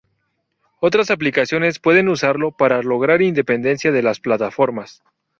[0.79, 5.03] Otras aplicaciones pueden usarlo para lograr independencia de las plataformas.